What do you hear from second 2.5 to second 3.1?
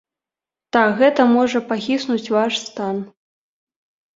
стан.